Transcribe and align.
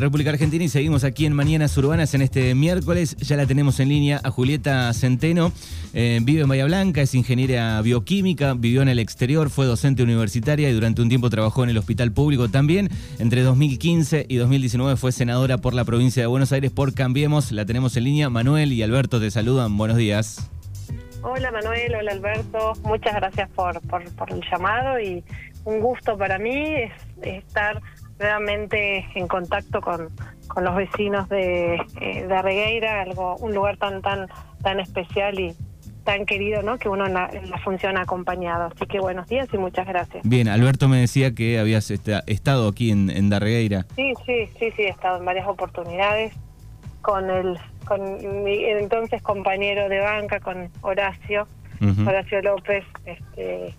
República 0.00 0.30
Argentina 0.30 0.64
y 0.64 0.68
seguimos 0.68 1.04
aquí 1.04 1.26
en 1.26 1.32
Mañanas 1.32 1.76
Urbanas 1.76 2.14
en 2.14 2.22
este 2.22 2.54
miércoles. 2.54 3.16
Ya 3.18 3.36
la 3.36 3.46
tenemos 3.46 3.78
en 3.80 3.88
línea 3.88 4.20
a 4.24 4.30
Julieta 4.30 4.92
Centeno. 4.92 5.52
Eh, 5.92 6.18
vive 6.22 6.42
en 6.42 6.48
Bahía 6.48 6.64
Blanca, 6.64 7.02
es 7.02 7.14
ingeniera 7.14 7.80
bioquímica, 7.82 8.54
vivió 8.54 8.82
en 8.82 8.88
el 8.88 8.98
exterior, 8.98 9.50
fue 9.50 9.66
docente 9.66 10.02
universitaria 10.02 10.68
y 10.70 10.72
durante 10.72 11.02
un 11.02 11.08
tiempo 11.08 11.30
trabajó 11.30 11.64
en 11.64 11.70
el 11.70 11.78
hospital 11.78 12.12
público 12.12 12.48
también. 12.48 12.88
Entre 13.18 13.42
2015 13.42 14.26
y 14.28 14.36
2019 14.36 14.96
fue 14.96 15.12
senadora 15.12 15.58
por 15.58 15.74
la 15.74 15.84
provincia 15.84 16.22
de 16.22 16.26
Buenos 16.26 16.52
Aires 16.52 16.70
por 16.70 16.94
Cambiemos. 16.94 17.52
La 17.52 17.66
tenemos 17.66 17.96
en 17.96 18.04
línea. 18.04 18.30
Manuel 18.30 18.72
y 18.72 18.82
Alberto 18.82 19.20
te 19.20 19.30
saludan. 19.30 19.76
Buenos 19.76 19.96
días. 19.96 20.50
Hola 21.22 21.50
Manuel, 21.50 21.94
hola 21.94 22.12
Alberto. 22.12 22.72
Muchas 22.82 23.14
gracias 23.14 23.50
por, 23.50 23.80
por, 23.82 24.02
por 24.12 24.32
el 24.32 24.40
llamado 24.50 24.98
y 24.98 25.22
un 25.64 25.80
gusto 25.80 26.16
para 26.16 26.38
mí 26.38 26.74
es 26.74 26.92
estar 27.22 27.80
nuevamente 28.20 29.06
en 29.14 29.26
contacto 29.26 29.80
con, 29.80 30.10
con 30.46 30.64
los 30.64 30.76
vecinos 30.76 31.28
de, 31.28 31.76
eh, 32.00 32.26
de 32.28 32.88
algo, 32.88 33.36
un 33.36 33.54
lugar 33.54 33.78
tan 33.78 34.02
tan 34.02 34.28
tan 34.62 34.78
especial 34.78 35.40
y 35.40 35.54
tan 36.04 36.26
querido, 36.26 36.62
¿no? 36.62 36.78
Que 36.78 36.88
uno 36.88 37.06
en 37.06 37.14
la, 37.14 37.30
función 37.64 37.96
ha 37.96 38.02
acompañado. 38.02 38.70
Así 38.74 38.86
que 38.86 39.00
buenos 39.00 39.26
días 39.26 39.48
y 39.52 39.58
muchas 39.58 39.86
gracias. 39.86 40.22
Bien, 40.26 40.48
Alberto 40.48 40.88
me 40.88 40.98
decía 40.98 41.34
que 41.34 41.58
habías 41.58 41.90
estado 41.90 42.68
aquí 42.68 42.90
en, 42.90 43.10
en 43.10 43.30
Darregueira. 43.30 43.86
Sí, 43.96 44.12
sí, 44.26 44.46
sí, 44.58 44.70
sí, 44.76 44.82
he 44.82 44.88
estado 44.88 45.18
en 45.18 45.24
varias 45.24 45.46
oportunidades 45.46 46.34
con 47.02 47.30
el 47.30 47.58
con 47.86 48.44
mi 48.44 48.64
entonces 48.64 49.20
compañero 49.22 49.88
de 49.88 50.00
banca, 50.00 50.38
con 50.38 50.70
Horacio, 50.82 51.48
Horacio 52.06 52.42
López, 52.42 52.84
este, 53.04 53.74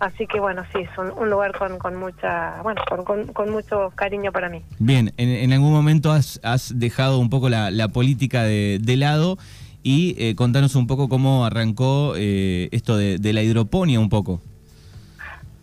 Así 0.00 0.28
que 0.28 0.38
bueno, 0.38 0.62
sí, 0.72 0.80
es 0.80 0.90
un, 0.96 1.28
lugar 1.28 1.56
con, 1.58 1.78
con, 1.78 1.96
mucha, 1.96 2.62
bueno, 2.62 2.82
con, 3.04 3.26
con, 3.26 3.50
mucho 3.50 3.90
cariño 3.96 4.30
para 4.30 4.48
mí. 4.48 4.62
Bien, 4.78 5.12
en, 5.16 5.52
algún 5.52 5.72
momento 5.72 6.12
has, 6.12 6.40
has, 6.44 6.78
dejado 6.78 7.18
un 7.18 7.30
poco 7.30 7.48
la, 7.48 7.72
la 7.72 7.88
política 7.88 8.44
de, 8.44 8.78
de, 8.80 8.96
lado 8.96 9.38
y 9.82 10.14
eh, 10.18 10.36
contanos 10.36 10.76
un 10.76 10.86
poco 10.86 11.08
cómo 11.08 11.44
arrancó 11.44 12.14
eh, 12.16 12.68
esto 12.70 12.96
de, 12.96 13.18
de, 13.18 13.32
la 13.32 13.42
hidroponía 13.42 13.98
un 13.98 14.08
poco. 14.08 14.40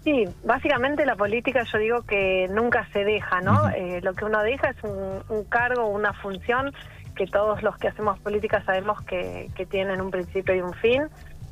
Sí, 0.04 0.26
básicamente 0.44 1.06
la 1.06 1.16
política 1.16 1.64
yo 1.72 1.78
digo 1.80 2.02
que 2.02 2.48
nunca 2.52 2.88
se 2.92 3.06
deja, 3.06 3.40
¿no? 3.42 3.70
eh, 3.70 4.02
lo 4.04 4.14
que 4.14 4.26
uno 4.26 4.44
deja 4.44 4.70
es 4.70 4.84
un, 4.84 5.24
un, 5.30 5.46
cargo, 5.46 5.88
una 5.88 6.14
función 6.14 6.74
que 7.16 7.26
todos 7.26 7.64
los 7.64 7.78
que 7.78 7.88
hacemos 7.88 8.20
política 8.20 8.62
sabemos 8.66 9.02
que, 9.04 9.50
que 9.56 9.66
tienen 9.66 10.02
un 10.02 10.12
principio 10.12 10.54
y 10.54 10.60
un 10.60 10.74
fin 10.74 11.04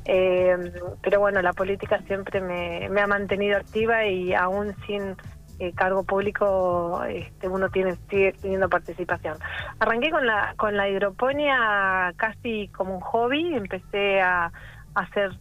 eh, 0.04 0.72
pero 1.02 1.20
bueno, 1.20 1.40
la 1.42 1.52
política 1.52 2.00
siempre 2.06 2.40
me, 2.40 3.00
ha 3.00 3.06
mantenido 3.06 3.56
activa 3.56 4.04
y 4.06 4.34
aún 4.34 4.74
sin 4.86 5.16
eh, 5.58 5.72
cargo 5.74 6.04
público 6.04 7.02
este, 7.08 7.48
uno 7.48 7.68
tiene 7.70 7.96
sigue 8.10 8.34
teniendo 8.40 8.68
participación. 8.68 9.38
Arranqué 9.78 10.10
con 10.10 10.26
la 10.26 10.54
con 10.56 10.76
la 10.76 10.88
hidroponía 10.88 12.12
casi 12.16 12.68
como 12.68 12.96
un 12.96 13.00
hobby, 13.00 13.54
empecé 13.54 14.20
a, 14.20 14.52
hacer 14.94 15.32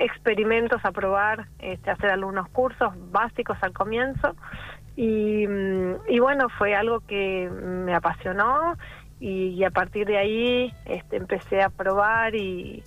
experimentos, 0.00 0.84
a 0.84 0.92
probar, 0.92 1.46
este, 1.58 1.90
hacer 1.90 2.10
algunos 2.10 2.48
cursos 2.50 2.92
básicos 3.10 3.56
al 3.62 3.72
comienzo 3.72 4.36
y, 4.94 5.46
y 6.08 6.18
bueno, 6.18 6.48
fue 6.58 6.74
algo 6.74 7.00
que 7.00 7.48
me 7.50 7.94
apasionó 7.94 8.76
y, 9.20 9.62
a 9.64 9.70
partir 9.70 10.06
de 10.06 10.16
ahí 10.16 10.74
este, 10.86 11.16
empecé 11.16 11.62
a 11.62 11.68
probar 11.68 12.34
y 12.34 12.82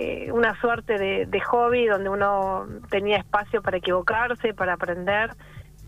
eh, 0.00 0.30
una 0.30 0.54
suerte 0.60 0.96
de, 0.96 1.40
hobby 1.40 1.86
donde 1.86 2.08
uno 2.08 2.68
tenía 2.88 3.16
espacio 3.16 3.62
para 3.62 3.78
equivocarse, 3.78 4.54
para 4.54 4.74
aprender. 4.74 5.32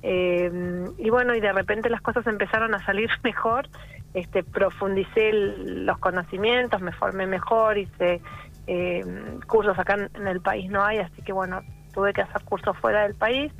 Eh, 0.03 0.51
y 0.99 1.11
bueno, 1.11 1.33
y 1.37 1.41
de 1.41 1.53
repente 1.53 1.89
las 1.89 2.01
cosas 2.01 2.27
empezaron 2.27 2.75
a 2.75 2.85
salir 2.85 3.09
mejor. 3.23 3.69
Este, 4.13 4.43
profundicé 4.43 5.31
los 5.33 5.97
conocimientos, 5.99 6.81
me 6.81 6.91
formé 6.91 7.29
mejor, 7.29 7.79
hice 7.79 8.21
eh, 8.67 9.05
cursos 9.47 9.79
acá 9.79 9.95
en, 10.13 10.27
el 10.27 10.41
país 10.41 10.69
no 10.69 10.83
hay, 10.83 10.99
así 10.99 11.23
que 11.23 11.33
bueno, 11.33 11.61
tuve 11.95 12.13
que 12.13 12.23
hacer 12.23 12.43
cursos 12.43 12.77
fuera 12.79 13.05
del 13.05 13.15
país. 13.15 13.53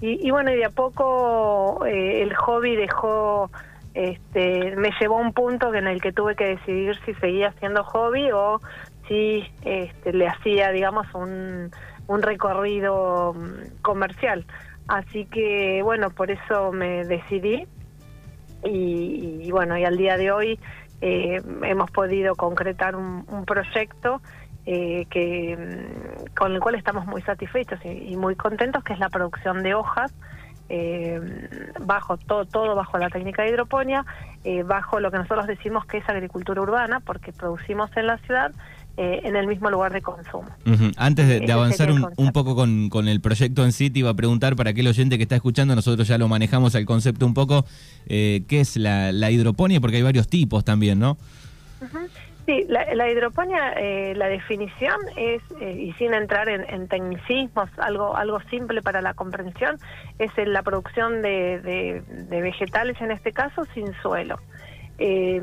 Y, 0.00 0.26
y 0.26 0.32
bueno, 0.32 0.50
y 0.50 0.56
de 0.56 0.64
a 0.64 0.70
poco 0.70 1.86
el 1.86 2.34
hobby 2.34 2.74
dejó, 2.74 3.52
este, 3.94 4.74
me 4.74 4.90
llevó 5.00 5.18
a 5.18 5.20
un 5.20 5.32
punto 5.32 5.72
en 5.72 5.86
el 5.86 6.02
que 6.02 6.10
tuve 6.10 6.34
que 6.34 6.56
decidir 6.56 6.98
si 7.04 7.14
seguía 7.14 7.52
siendo 7.60 7.84
hobby 7.84 8.32
o 8.32 8.60
sí 9.08 9.44
este, 9.64 10.12
le 10.12 10.28
hacía, 10.28 10.70
digamos, 10.70 11.06
un, 11.14 11.70
un 12.06 12.22
recorrido 12.22 13.34
mm, 13.34 13.82
comercial. 13.82 14.44
Así 14.88 15.26
que, 15.26 15.80
bueno, 15.82 16.10
por 16.10 16.30
eso 16.30 16.72
me 16.72 17.04
decidí 17.04 17.66
y, 18.64 19.50
bueno, 19.50 19.76
y 19.76 19.84
al 19.84 19.96
día 19.96 20.16
de 20.16 20.30
hoy 20.30 20.58
eh, 21.00 21.40
hemos 21.62 21.90
podido 21.90 22.34
concretar 22.36 22.94
un, 22.94 23.44
proyecto 23.44 24.20
eh, 24.66 25.06
que 25.10 25.56
mm, 25.56 26.34
con 26.34 26.52
el 26.52 26.60
cual 26.60 26.74
estamos 26.76 27.06
muy 27.06 27.22
satisfechos 27.22 27.80
y, 27.84 28.16
muy 28.16 28.36
contentos, 28.36 28.84
que 28.84 28.92
es 28.92 28.98
la 28.98 29.08
producción 29.08 29.62
de 29.62 29.74
hojas 29.74 30.14
eh, 30.68 31.20
bajo 31.80 32.16
todo, 32.16 32.44
todo 32.44 32.74
bajo 32.74 32.98
la 32.98 33.10
técnica 33.10 33.42
de 33.42 33.50
hidroponía, 33.50 34.04
bajo 34.64 35.00
lo 35.00 35.10
que 35.10 35.18
nosotros 35.18 35.46
decimos 35.46 35.84
que 35.86 35.98
es 35.98 36.08
agricultura 36.08 36.60
urbana, 36.60 37.00
porque 37.00 37.32
producimos 37.32 37.94
en 37.96 38.06
la 38.06 38.18
ciudad 38.18 38.52
eh, 38.98 39.20
en 39.24 39.36
el 39.36 39.46
mismo 39.46 39.70
lugar 39.70 39.92
de 39.92 40.02
consumo. 40.02 40.48
Antes 40.98 41.26
de, 41.26 41.50
avanzar 41.50 41.90
un, 41.90 42.32
poco 42.32 42.54
con, 42.54 43.08
el 43.08 43.20
proyecto 43.22 43.64
en 43.64 43.72
sí, 43.72 43.88
te 43.88 44.00
iba 44.00 44.10
a 44.10 44.14
preguntar 44.14 44.54
para 44.54 44.70
aquel 44.70 44.86
oyente 44.86 45.16
que 45.16 45.22
está 45.22 45.36
escuchando, 45.36 45.74
nosotros 45.74 46.06
ya 46.06 46.18
lo 46.18 46.28
manejamos 46.28 46.74
el 46.74 46.84
concepto 46.84 47.24
un 47.24 47.32
poco, 47.32 47.64
eh, 48.06 48.42
¿qué 48.48 48.60
es 48.60 48.76
la, 48.76 49.30
hidroponía? 49.30 49.80
Porque 49.80 49.96
hay 49.96 50.02
varios 50.02 50.28
tipos 50.28 50.62
también, 50.64 50.98
¿no? 50.98 51.16
Sí, 52.44 52.66
la, 52.68 53.10
hidroponía, 53.10 53.72
eh, 53.78 54.14
la 54.14 54.26
definición 54.26 54.96
es, 55.16 55.40
y 55.60 55.92
sin 55.94 56.12
entrar 56.12 56.50
en, 56.50 56.86
tecnicismos, 56.88 57.70
algo, 57.78 58.14
algo 58.14 58.40
simple 58.50 58.82
para 58.82 59.00
la 59.00 59.14
comprensión, 59.14 59.78
es 60.18 60.32
la 60.36 60.62
producción 60.62 61.22
de 61.22 62.02
vegetales, 62.28 63.00
en 63.00 63.10
este 63.10 63.32
caso, 63.32 63.64
sin 63.72 63.92
suelo 64.02 64.38
eh, 65.04 65.40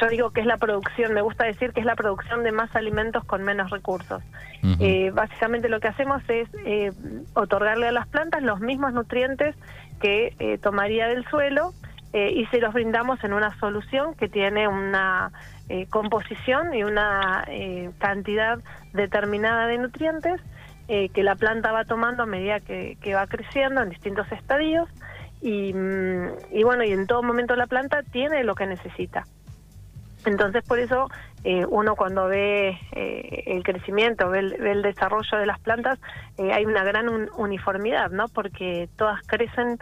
yo 0.00 0.08
digo 0.08 0.30
que 0.30 0.40
es 0.40 0.46
la 0.46 0.56
producción, 0.56 1.12
me 1.12 1.20
gusta 1.20 1.44
decir 1.44 1.72
que 1.72 1.80
es 1.80 1.86
la 1.86 1.96
producción 1.96 2.44
de 2.44 2.52
más 2.52 2.74
alimentos 2.76 3.24
con 3.24 3.42
menos 3.42 3.70
recursos. 3.70 4.22
eh, 4.78 5.10
básicamente 5.12 5.68
lo 5.68 5.80
que 5.80 5.88
hacemos 5.88 6.22
es 6.28 6.48
eh, 6.64 6.92
otorgarle 7.34 7.88
a 7.88 7.92
las 7.92 8.06
plantas 8.06 8.40
los 8.44 8.60
mismos 8.60 8.92
nutrientes 8.92 9.56
que 10.00 10.36
eh, 10.38 10.58
tomaría 10.58 11.08
del 11.08 11.24
suelo 11.24 11.72
eh, 12.12 12.30
y 12.36 12.46
se 12.46 12.60
los 12.60 12.72
brindamos 12.72 13.24
en 13.24 13.32
una 13.32 13.50
solución 13.58 14.14
que 14.14 14.28
tiene 14.28 14.68
una 14.68 15.32
composición 15.88 16.74
y 16.74 16.84
una 16.84 17.46
cantidad 17.98 18.58
determinada 18.92 19.66
de 19.68 19.78
nutrientes 19.78 20.38
que 20.86 21.22
la 21.22 21.34
planta 21.34 21.72
va 21.72 21.86
tomando 21.86 22.24
a 22.24 22.26
medida 22.26 22.60
que, 22.60 22.98
que 23.00 23.14
va 23.14 23.26
creciendo 23.26 23.80
en 23.80 23.88
distintos 23.88 24.30
estadios 24.32 24.86
y, 25.42 25.72
mm, 25.72 26.28
y 26.52 26.62
bueno, 26.62 26.84
y 26.84 26.92
en 26.92 27.06
todo 27.06 27.22
momento 27.22 27.56
la 27.56 27.66
planta 27.66 28.02
tiene 28.02 28.44
lo 28.44 28.54
que 28.54 28.66
necesita. 28.66 29.26
Entonces, 30.24 30.62
por 30.64 30.78
eso 30.78 31.08
eh, 31.44 31.66
uno 31.68 31.96
cuando 31.96 32.28
ve 32.28 32.78
eh, 32.92 33.42
el 33.46 33.64
crecimiento, 33.64 34.30
ve 34.30 34.38
el, 34.38 34.82
desarrollo 34.82 35.38
de 35.38 35.46
las 35.46 35.58
plantas, 35.58 35.98
eh, 36.38 36.52
hay 36.52 36.64
una 36.64 36.84
gran 36.84 37.08
uniformidad, 37.36 38.10
¿no? 38.10 38.28
Porque 38.28 38.88
todas 38.96 39.20
crecen 39.26 39.78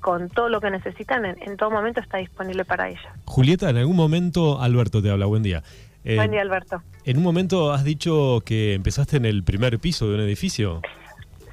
con 0.00 0.30
todo 0.30 0.48
lo 0.48 0.60
que 0.60 0.68
necesitan, 0.68 1.24
en, 1.24 1.56
todo 1.56 1.70
momento 1.70 2.00
está 2.00 2.18
disponible 2.18 2.64
para 2.64 2.88
ellas. 2.88 3.06
Julieta, 3.24 3.70
en 3.70 3.76
algún 3.76 3.94
momento, 3.94 4.60
Alberto 4.60 5.00
te 5.00 5.10
habla, 5.10 5.26
buen 5.26 5.44
día. 5.44 5.62
buen 6.04 6.32
día, 6.32 6.40
Alberto. 6.40 6.82
En 7.04 7.18
un 7.18 7.22
momento 7.22 7.72
has 7.72 7.84
dicho 7.84 8.42
que 8.44 8.74
empezaste 8.74 9.16
en 9.16 9.26
el 9.26 9.44
primer 9.44 9.78
piso 9.78 10.08
de 10.08 10.16
un 10.16 10.20
edificio. 10.22 10.82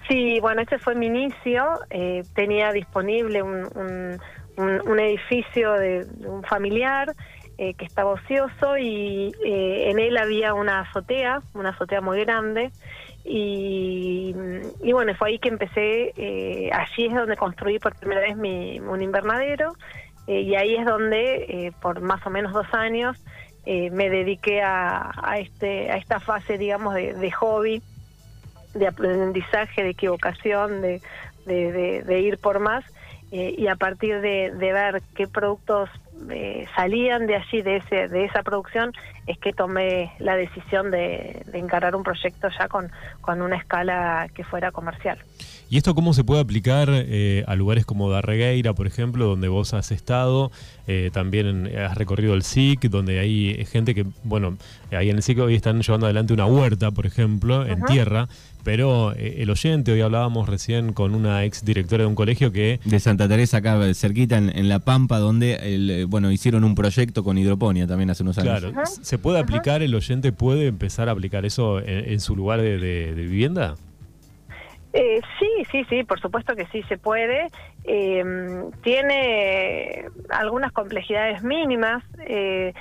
Sí, 0.07 0.39
bueno, 0.39 0.61
ese 0.61 0.79
fue 0.79 0.95
mi 0.95 1.07
inicio. 1.07 1.63
Eh, 1.89 2.23
tenía 2.33 2.71
disponible 2.71 3.41
un, 3.43 4.19
un, 4.57 4.99
edificio 4.99 5.73
de, 5.73 6.05
un 6.25 6.43
familiar 6.43 7.13
eh, 7.57 7.73
que 7.75 7.85
estaba 7.85 8.11
ocioso 8.11 8.77
y 8.77 9.31
eh, 9.45 9.89
en 9.89 9.99
él 9.99 10.17
había 10.17 10.53
una 10.53 10.81
azotea, 10.81 11.41
una 11.53 11.69
azotea 11.69 12.01
muy 12.01 12.19
grande. 12.21 12.71
Y, 13.23 14.33
y 14.81 14.91
bueno, 14.93 15.13
fue 15.15 15.29
ahí 15.29 15.39
que 15.39 15.49
empecé, 15.49 16.11
allí 16.73 17.05
es 17.05 17.13
donde 17.13 17.37
construí 17.37 17.77
por 17.77 17.95
primera 17.95 18.21
vez 18.21 18.35
mi, 18.35 18.79
un 18.79 19.01
invernadero 19.03 19.73
y 20.25 20.55
ahí 20.55 20.75
es 20.75 20.85
donde 20.85 21.71
por 21.81 22.01
más 22.01 22.25
o 22.25 22.31
menos 22.31 22.51
dos 22.51 22.65
años 22.73 23.23
me 23.67 24.09
dediqué 24.09 24.63
a, 24.63 25.11
este, 25.37 25.91
a 25.91 25.97
esta 25.97 26.19
fase, 26.19 26.57
digamos, 26.57 26.95
de 26.95 27.31
hobby 27.31 27.83
de 28.73 28.87
aprendizaje, 28.87 29.83
de 29.83 29.89
equivocación, 29.89 30.81
de, 30.81 31.01
de, 31.45 32.21
ir 32.21 32.37
por 32.37 32.59
más. 32.59 32.83
Eh, 33.31 33.55
y 33.57 33.67
a 33.67 33.75
partir 33.75 34.19
de, 34.21 34.51
ver 34.59 35.01
qué 35.15 35.27
productos 35.27 35.89
eh, 36.29 36.65
salían 36.75 37.27
de 37.27 37.35
allí, 37.35 37.61
de, 37.61 37.77
ese, 37.77 38.07
de 38.09 38.25
esa 38.25 38.43
producción, 38.43 38.91
es 39.27 39.37
que 39.37 39.53
tomé 39.53 40.11
la 40.19 40.35
decisión 40.35 40.91
de, 40.91 41.43
encarar 41.53 41.95
un 41.95 42.03
proyecto 42.03 42.49
ya 42.57 42.67
con, 42.67 42.91
con 43.21 43.41
una 43.41 43.55
escala 43.55 44.27
que 44.33 44.43
fuera 44.43 44.71
comercial. 44.71 45.17
¿Y 45.69 45.77
esto 45.77 45.95
cómo 45.95 46.13
se 46.13 46.25
puede 46.25 46.41
aplicar 46.41 46.89
eh, 46.91 47.45
a 47.47 47.55
lugares 47.55 47.85
como 47.85 48.09
Darregueira, 48.09 48.73
por 48.73 48.87
ejemplo, 48.87 49.25
donde 49.25 49.47
vos 49.47 49.73
has 49.73 49.91
estado? 49.91 50.51
Eh, 50.85 51.11
también 51.13 51.71
has 51.77 51.97
recorrido 51.97 52.33
el 52.33 52.43
SIC, 52.43 52.89
donde 52.89 53.19
hay 53.19 53.65
gente 53.65 53.95
que, 53.95 54.05
bueno, 54.23 54.57
ahí 54.91 55.09
en 55.09 55.15
el 55.15 55.23
SIC 55.23 55.39
hoy 55.39 55.55
están 55.55 55.81
llevando 55.81 56.07
adelante 56.07 56.33
una 56.33 56.45
huerta, 56.45 56.91
por 56.91 57.05
ejemplo, 57.05 57.65
en 57.65 57.81
tierra, 57.85 58.27
pero 58.63 59.13
el 59.13 59.49
oyente, 59.49 59.91
hoy 59.91 60.01
hablábamos 60.01 60.47
recién 60.49 60.93
con 60.93 61.15
una 61.15 61.43
ex 61.45 61.65
directora 61.65 62.03
de 62.03 62.07
un 62.07 62.15
colegio 62.15 62.51
que... 62.51 62.79
De 62.85 62.99
Santa 62.99 63.27
Teresa, 63.27 63.57
acá 63.57 63.79
cerquita, 63.93 64.37
en, 64.37 64.69
La 64.69 64.79
Pampa, 64.79 65.19
donde, 65.19 66.05
bueno, 66.07 66.31
hicieron 66.31 66.63
un 66.63 66.75
proyecto 66.75 67.23
con 67.23 67.37
hidroponía 67.37 67.87
también 67.87 68.09
hace 68.09 68.23
unos 68.23 68.37
años. 68.37 68.59
Claro, 68.59 68.85
¿se 68.85 69.17
puede 69.17 69.39
aplicar, 69.39 69.81
el 69.81 69.95
oyente 69.95 70.31
puede 70.31 70.67
empezar 70.67 71.09
a 71.09 71.11
aplicar 71.11 71.45
eso 71.45 71.79
en, 71.79 72.19
su 72.19 72.35
lugar 72.35 72.61
de 72.61 73.13
vivienda? 73.15 73.75
Eh, 74.93 75.21
sí, 75.39 75.47
sí, 75.71 75.85
sí, 75.89 76.03
por 76.03 76.19
supuesto 76.19 76.55
que 76.55 76.65
sí 76.67 76.83
se 76.83 76.97
puede. 76.97 77.47
Eh, 77.83 78.23
tiene 78.83 80.05
algunas 80.29 80.71
complejidades 80.71 81.43
mínimas. 81.43 82.03
Eh, 82.19 82.73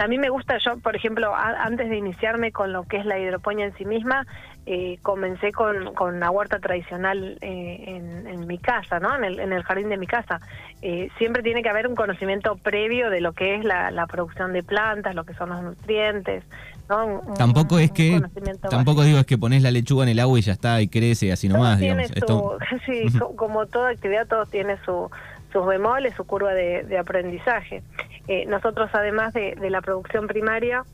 a 0.00 0.08
mí 0.08 0.16
me 0.18 0.30
gusta, 0.30 0.56
yo, 0.58 0.78
por 0.78 0.96
ejemplo, 0.96 1.34
antes 1.34 1.90
de 1.90 1.96
iniciarme 1.98 2.52
con 2.52 2.72
lo 2.72 2.84
que 2.84 2.96
es 2.96 3.04
la 3.04 3.18
hidroponía 3.18 3.66
en 3.66 3.76
sí 3.76 3.84
misma, 3.84 4.26
eh, 4.68 4.98
comencé 5.02 5.52
con, 5.52 5.94
con 5.94 6.16
una 6.16 6.28
huerta 6.32 6.58
tradicional 6.58 7.38
eh, 7.40 7.84
en, 7.86 8.46
mi 8.48 8.58
casa, 8.58 8.98
¿no? 8.98 9.14
En 9.14 9.22
el, 9.22 9.38
en 9.38 9.52
el 9.52 9.62
jardín 9.62 9.88
de 9.88 9.96
mi 9.96 10.08
casa. 10.08 10.40
Eh, 10.82 11.08
siempre 11.18 11.44
tiene 11.44 11.62
que 11.62 11.68
haber 11.68 11.86
un 11.86 11.94
conocimiento 11.94 12.56
previo 12.56 13.08
de 13.08 13.20
lo 13.20 13.32
que 13.32 13.54
es 13.54 13.64
la, 13.64 13.92
la 13.92 14.08
producción 14.08 14.52
de 14.52 14.64
plantas, 14.64 15.14
lo 15.14 15.24
que 15.24 15.34
son 15.34 15.50
los 15.50 15.62
nutrientes, 15.62 16.42
¿no? 16.88 17.22
tampoco 17.36 17.78
es 17.78 17.92
que, 17.92 18.20
tampoco 18.68 19.04
digo 19.04 19.18
es 19.18 19.26
que 19.26 19.38
pones 19.38 19.62
la 19.62 19.70
lechuga 19.70 20.02
en 20.02 20.10
el 20.10 20.18
agua 20.18 20.38
y 20.38 20.42
ya 20.42 20.52
está 20.52 20.80
y 20.80 20.88
crece 20.88 21.30
así 21.30 21.48
nomás, 21.48 21.78
digamos. 21.78 22.08
sí, 22.86 23.06
como 23.36 23.66
toda 23.66 23.90
actividad, 23.90 24.26
todo 24.26 24.46
tiene 24.46 24.76
su, 24.84 25.08
sus 25.52 25.64
bemoles, 25.64 26.14
su 26.16 26.24
curva 26.24 26.52
de, 26.54 26.82
de 26.82 26.98
aprendizaje. 26.98 27.84
nosotros, 28.48 28.90
además 28.92 29.32
de, 29.32 29.54
de 29.54 29.70
la 29.70 29.80
producción 29.80 30.26
primaria, 30.26 30.84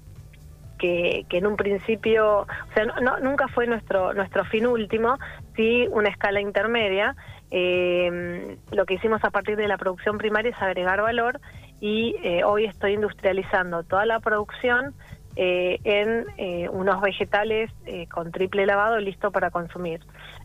que, 0.83 1.39
en 1.39 1.47
un 1.47 1.57
principio, 1.57 2.41
o 2.41 2.47
sea, 2.75 2.85
no, 2.85 3.21
nunca 3.21 3.47
fue 3.49 3.67
nuestro, 3.67 4.13
nuestro 4.15 4.45
fin 4.45 4.67
último, 4.67 5.19
sí 5.55 5.87
una 5.91 6.09
escala 6.09 6.41
intermedia. 6.41 7.15
Eh, 7.51 8.57
lo 8.73 8.85
que 8.85 8.95
hicimos 8.95 9.23
a 9.25 9.31
partir 9.31 9.57
de 9.57 9.69
la 9.69 9.79
producción 9.79 10.19
primaria 10.19 10.51
es 10.51 10.61
agregar 10.61 11.01
valor 11.03 11.41
y 11.81 12.17
eh, 12.23 12.45
hoy 12.45 12.65
estoy 12.65 12.95
industrializando 12.95 13.83
toda 13.85 14.07
la 14.07 14.21
producción 14.21 14.95
eh, 15.37 15.79
en 15.85 16.27
unos 16.71 17.01
vegetales 17.01 17.71
con 18.11 18.33
triple 18.33 18.67
lavado 18.67 18.99
listo 18.99 19.31
para 19.31 19.51
consumir. 19.51 20.01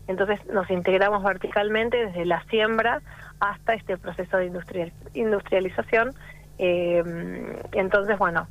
Entonces 0.06 0.44
nos 0.46 0.70
integramos 0.70 1.22
verticalmente 1.22 2.06
desde 2.06 2.24
la 2.24 2.42
siembra 2.44 3.02
hasta 3.40 3.74
este 3.74 3.98
proceso 3.98 4.36
de 4.36 4.46
industrial, 4.46 4.92
industrialización. 5.14 6.14
Entonces, 6.58 8.18
bueno, 8.18 8.46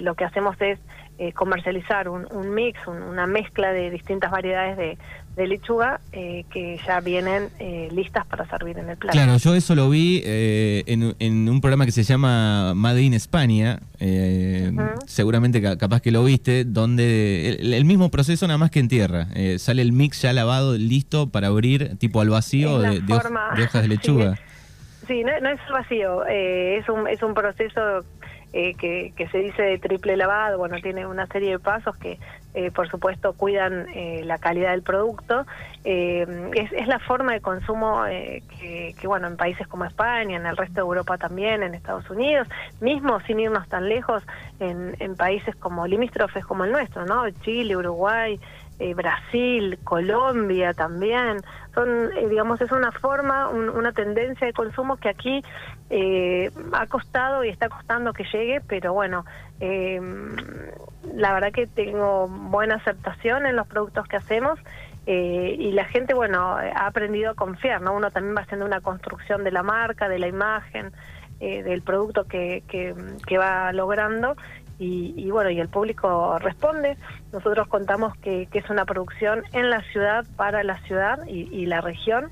lo 0.00 0.14
que 0.14 0.24
hacemos 0.24 0.60
es 0.60 0.78
eh, 1.16 1.32
comercializar 1.32 2.08
un, 2.08 2.26
mix, 2.56 2.76
una 2.88 3.28
mezcla 3.28 3.70
de 3.70 3.88
distintas 3.88 4.32
variedades 4.32 4.76
de, 4.76 5.46
lechuga 5.46 6.00
eh, 6.10 6.44
que 6.52 6.80
ya 6.84 6.98
vienen 6.98 7.50
eh, 7.60 7.88
listas 7.92 8.26
para 8.26 8.48
servir 8.48 8.78
en 8.78 8.90
el 8.90 8.96
plato. 8.96 9.12
Claro, 9.12 9.36
yo 9.36 9.54
eso 9.54 9.76
lo 9.76 9.88
vi 9.90 10.22
en, 10.24 11.48
un 11.48 11.60
programa 11.60 11.86
que 11.86 11.92
se 11.92 12.02
llama 12.02 12.74
Made 12.74 13.02
in 13.02 13.14
España, 13.14 13.78
seguramente 15.06 15.62
capaz 15.78 16.00
que 16.00 16.10
lo 16.10 16.24
viste, 16.24 16.64
donde 16.64 17.58
el, 17.60 17.84
mismo 17.84 18.10
proceso 18.10 18.48
nada 18.48 18.58
más 18.58 18.72
que 18.72 18.80
en 18.80 18.88
tierra, 18.88 19.28
sale 19.58 19.82
el 19.82 19.92
mix 19.92 20.22
ya 20.22 20.32
lavado, 20.32 20.76
listo 20.76 21.28
para 21.28 21.46
abrir 21.46 21.96
tipo 21.98 22.22
al 22.22 22.30
vacío 22.30 22.80
de, 22.80 23.02
hojas 23.08 23.82
de 23.82 23.88
lechuga. 23.88 24.34
Sí, 24.34 24.42
no, 25.08 25.40
no, 25.40 25.48
es 25.50 25.60
vacío, 25.70 26.24
es, 26.26 26.88
un, 26.88 27.08
es 27.08 27.22
un 27.22 27.34
proceso 27.34 28.02
eh, 28.56 28.74
que, 28.76 29.28
se 29.32 29.38
dice 29.38 29.62
de 29.62 29.78
triple 29.80 30.16
lavado, 30.16 30.58
bueno, 30.58 30.76
tiene 30.80 31.04
una 31.08 31.26
serie 31.26 31.50
de 31.50 31.58
pasos 31.58 31.96
que 31.96 32.20
eh, 32.54 32.70
por 32.70 32.88
supuesto 32.88 33.32
cuidan 33.32 33.88
eh, 33.92 34.22
la 34.24 34.38
calidad 34.38 34.70
del 34.70 34.84
producto. 34.84 35.44
Es, 35.82 36.86
la 36.86 37.00
forma 37.00 37.32
de 37.32 37.40
consumo 37.40 38.04
que, 38.04 38.94
bueno, 39.06 39.26
en 39.26 39.36
países 39.36 39.66
como 39.66 39.84
España, 39.84 40.36
en 40.36 40.46
el 40.46 40.56
resto 40.56 40.74
de 40.74 40.80
Europa 40.82 41.18
también, 41.18 41.64
en 41.64 41.74
Estados 41.74 42.08
Unidos, 42.08 42.46
mismo 42.80 43.18
sin 43.22 43.40
irnos 43.40 43.68
tan 43.68 43.88
lejos, 43.88 44.22
en, 44.60 44.94
en 45.00 45.16
países 45.16 45.56
como 45.56 45.88
limítrofes 45.88 46.46
como 46.46 46.64
el 46.64 46.70
nuestro, 46.70 47.04
¿no? 47.06 47.28
Chile, 47.42 47.76
Uruguay, 47.76 48.38
Brasil, 48.94 49.78
Colombia 49.84 50.74
también. 50.74 51.38
Son, 51.74 52.10
digamos, 52.28 52.60
es 52.60 52.70
una 52.72 52.92
forma, 52.92 53.48
una 53.48 53.92
tendencia 53.92 54.46
de 54.46 54.52
consumo 54.52 54.96
que 54.96 55.08
aquí 55.08 55.42
eh, 55.90 56.50
ha 56.72 56.86
costado 56.86 57.44
y 57.44 57.50
está 57.50 57.68
costando 57.68 58.12
que 58.12 58.24
llegue, 58.24 58.60
pero 58.66 58.92
bueno, 58.92 59.24
eh, 59.60 60.00
la 61.14 61.32
verdad 61.34 61.52
que 61.52 61.66
tengo 61.66 62.28
buena 62.28 62.76
aceptación 62.76 63.46
en 63.46 63.56
los 63.56 63.66
productos 63.66 64.06
que 64.08 64.16
hacemos 64.16 64.58
eh, 65.06 65.54
y 65.58 65.72
la 65.72 65.84
gente, 65.84 66.14
bueno, 66.14 66.56
ha 66.56 66.86
aprendido 66.86 67.30
a 67.30 67.34
confiar, 67.34 67.82
¿no? 67.82 67.94
Uno 67.94 68.10
también 68.10 68.34
va 68.36 68.40
haciendo 68.40 68.64
una 68.64 68.80
construcción 68.80 69.44
de 69.44 69.52
la 69.52 69.62
marca, 69.62 70.08
de 70.08 70.18
la 70.18 70.28
imagen, 70.28 70.92
del 71.40 71.82
producto 71.82 72.24
que, 72.24 72.62
que, 72.68 73.36
va 73.36 73.70
logrando 73.74 74.34
y, 74.78 75.30
bueno, 75.30 75.50
y 75.50 75.60
el 75.60 75.68
público 75.68 76.38
responde. 76.38 76.96
Nosotros 77.32 77.68
contamos 77.68 78.16
que, 78.18 78.48
es 78.52 78.70
una 78.70 78.84
producción 78.84 79.42
en 79.52 79.70
la 79.70 79.80
ciudad, 79.92 80.24
para 80.36 80.62
la 80.64 80.78
ciudad 80.82 81.24
y 81.26 81.66
la 81.66 81.80
región. 81.80 82.30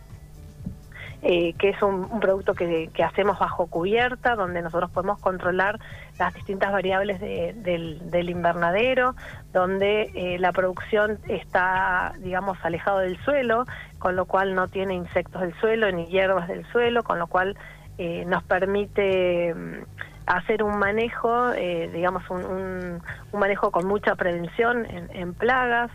Eh, 1.24 1.54
que 1.56 1.68
es 1.68 1.80
un, 1.82 2.18
producto 2.18 2.52
que, 2.54 2.90
hacemos 3.04 3.38
bajo 3.38 3.68
cubierta, 3.68 4.34
donde 4.34 4.60
nosotros 4.60 4.90
podemos 4.90 5.20
controlar 5.20 5.78
las 6.18 6.34
distintas 6.34 6.72
variables 6.72 7.20
del, 7.20 8.28
invernadero, 8.28 9.14
donde 9.52 10.10
eh, 10.16 10.38
la 10.40 10.50
producción 10.50 11.20
está, 11.28 12.14
digamos, 12.18 12.58
alejado 12.64 12.98
del 12.98 13.16
suelo, 13.18 13.66
con 14.00 14.16
lo 14.16 14.24
cual 14.24 14.56
no 14.56 14.66
tiene 14.66 14.94
insectos 14.94 15.42
del 15.42 15.54
suelo 15.60 15.92
ni 15.92 16.06
hierbas 16.06 16.48
del 16.48 16.66
suelo, 16.72 17.04
con 17.04 17.20
lo 17.20 17.28
cual 17.28 17.56
eh, 17.98 18.24
nos 18.26 18.42
permite 18.42 19.54
mm, 19.54 19.84
hacer 20.26 20.62
un 20.62 20.78
manejo, 20.78 21.52
digamos, 21.52 22.22
un, 22.30 23.02
manejo 23.32 23.70
con 23.70 23.86
mucha 23.86 24.14
prevención 24.14 24.86
en, 24.86 25.34
plagas. 25.34 25.90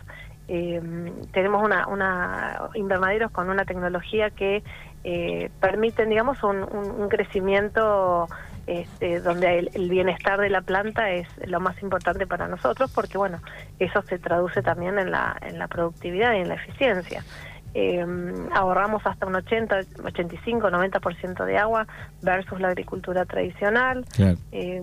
tenemos 0.46 1.64
una, 1.64 1.86
una 1.86 2.68
invernaderos 2.74 3.30
con 3.30 3.50
una 3.50 3.64
tecnología 3.64 4.30
que 4.30 4.62
eh, 5.04 5.50
permiten, 5.60 6.10
digamos, 6.10 6.42
un, 6.42 7.08
crecimiento 7.08 8.26
este, 8.66 9.20
donde 9.20 9.70
el, 9.72 9.88
bienestar 9.88 10.40
de 10.40 10.50
la 10.50 10.60
planta 10.60 11.10
es 11.10 11.28
lo 11.46 11.60
más 11.60 11.80
importante 11.82 12.26
para 12.26 12.48
nosotros, 12.48 12.90
porque, 12.92 13.16
bueno, 13.16 13.40
eso 13.78 14.02
se 14.02 14.18
traduce 14.18 14.60
también 14.60 14.98
en 14.98 15.10
la, 15.10 15.36
en 15.40 15.58
la 15.58 15.68
productividad 15.68 16.34
y 16.34 16.38
en 16.38 16.48
la 16.48 16.56
eficiencia. 16.56 17.22
Eh, 17.74 18.04
ahorramos 18.52 19.06
hasta 19.06 19.26
un 19.26 19.36
80, 19.36 19.80
85, 20.04 20.70
90% 20.70 21.44
de 21.44 21.58
agua 21.58 21.86
versus 22.22 22.60
la 22.60 22.68
agricultura 22.68 23.24
tradicional. 23.24 24.04
Eh, 24.52 24.82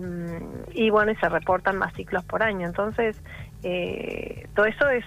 y 0.72 0.90
bueno, 0.90 1.12
y 1.12 1.16
se 1.16 1.28
reportan 1.28 1.76
más 1.76 1.92
ciclos 1.94 2.24
por 2.24 2.42
año. 2.42 2.66
Entonces, 2.66 3.20
eh, 3.62 4.48
todo 4.54 4.66
eso 4.66 4.88
es 4.88 5.04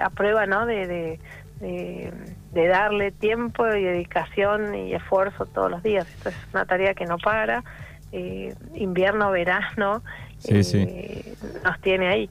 a 0.00 0.10
prueba 0.10 0.46
¿no? 0.46 0.66
de, 0.66 1.18
de, 1.60 2.68
darle 2.68 3.12
tiempo 3.12 3.66
y 3.66 3.82
dedicación 3.82 4.74
y 4.74 4.94
esfuerzo 4.94 5.46
todos 5.46 5.70
los 5.70 5.82
días. 5.82 6.08
Esto 6.08 6.28
es 6.28 6.36
una 6.52 6.64
tarea 6.64 6.94
que 6.94 7.06
no 7.06 7.18
para. 7.18 7.62
Eh, 8.10 8.54
invierno, 8.74 9.30
verano, 9.30 10.02
eh, 10.48 11.34
nos 11.62 11.80
tiene 11.80 12.08
ahí. 12.08 12.30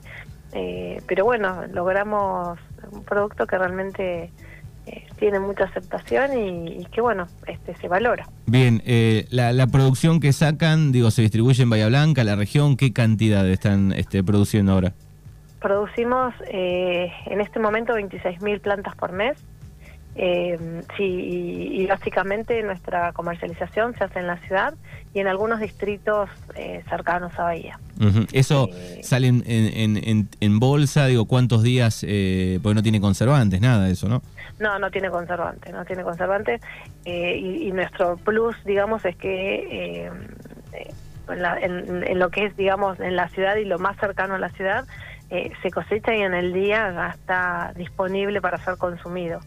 Eh, 0.54 1.02
pero 1.08 1.26
bueno, 1.26 1.66
logramos 1.72 2.58
un 2.92 3.04
producto 3.04 3.46
que 3.46 3.58
realmente 3.58 4.32
tiene 5.20 5.40
mucha 5.40 5.66
aceptación 5.66 6.38
y, 6.38 6.86
que 6.86 7.02
bueno, 7.02 7.28
este 7.48 7.76
se 7.76 7.88
valora. 7.88 8.28
Bien, 8.46 8.82
la, 9.30 9.54
la, 9.54 9.68
producción 9.68 10.20
que 10.20 10.34
sacan, 10.34 10.92
digo, 10.92 11.12
se 11.12 11.22
distribuye 11.22 11.64
en 11.64 11.70
Bahía 11.70 11.88
Blanca, 11.88 12.24
la 12.24 12.36
región, 12.36 12.78
¿qué 12.78 12.94
cantidad 12.94 13.48
están 13.48 13.92
este, 13.94 14.24
produciendo 14.24 14.74
ahora? 14.74 14.94
Producimos 15.60 16.34
eh, 16.48 17.12
en 17.26 17.42
este 17.42 17.60
momento 17.60 17.94
26.000 17.94 18.62
plantas 18.62 18.96
por 18.96 19.12
mes. 19.12 19.38
Eh, 20.20 20.82
sí, 20.98 21.04
y, 21.04 21.86
básicamente 21.86 22.62
nuestra 22.64 23.14
comercialización 23.14 23.96
se 23.96 24.04
hace 24.04 24.20
en 24.20 24.28
la 24.28 24.38
ciudad 24.38 24.74
y 25.14 25.20
en 25.20 25.28
algunos 25.28 25.60
distritos 25.60 26.30
eh, 26.56 26.84
cercanos 26.90 27.38
a 27.38 27.44
Bahía. 27.44 27.80
¿Eso 28.34 28.70
sale 29.04 29.28
en, 29.28 30.30
en, 30.40 30.60
bolsa? 30.60 31.06
Digo, 31.06 31.26
¿cuántos 31.26 31.62
días? 31.62 32.02
porque 32.02 32.76
no 32.76 32.84
tiene 32.84 33.00
conservantes, 33.00 33.62
nada 33.62 33.86
de 33.86 33.92
eso, 33.92 34.10
¿no? 34.10 34.22
No, 34.60 34.80
no 34.80 34.90
tiene 34.90 35.12
conservantes, 35.12 35.72
no 35.72 35.86
tiene 35.86 36.04
conservantes. 36.04 36.62
Y, 37.06 37.68
y, 37.68 37.72
nuestro 37.72 38.18
plus, 38.18 38.56
digamos, 38.66 39.06
es 39.06 39.16
que 39.16 40.10
en, 41.30 42.20
lo 42.20 42.30
que 42.30 42.46
es, 42.46 42.58
digamos, 42.58 43.00
en 43.00 43.16
la 43.16 43.30
ciudad 43.30 43.56
y 43.58 43.66
lo 43.66 43.80
más 43.80 43.98
cercano 43.98 44.36
a 44.36 44.40
la 44.40 44.50
ciudad, 44.50 44.86
eh, 45.30 45.52
se 45.62 45.72
cosecha 45.72 46.16
y 46.16 46.22
en 46.22 46.34
el 46.34 46.54
día 46.54 46.92
ya 46.94 47.10
está 47.10 47.74
disponible 47.76 48.40
para 48.40 48.58
ser 48.60 48.78
consumido. 48.78 49.40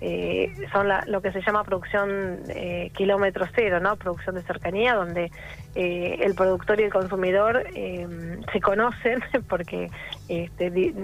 Eh, 0.00 0.54
son 0.72 0.88
lo 1.06 1.20
que 1.22 1.32
se 1.32 1.40
llama 1.42 1.64
producción 1.64 2.38
eh, 2.48 2.90
kilómetro 2.94 3.44
cero, 3.52 3.80
¿no? 3.80 3.96
Producción 3.96 4.36
de 4.36 4.42
cercanía, 4.42 4.94
donde 4.94 5.32
eh, 5.74 6.18
el 6.20 6.36
productor 6.36 6.80
y 6.80 6.84
el 6.84 6.92
consumidor 6.92 7.64
se 8.52 8.60
conocen, 8.60 9.24
porque 9.48 9.90
este, 10.28 10.94